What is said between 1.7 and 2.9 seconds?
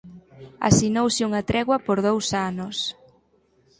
por dous anos.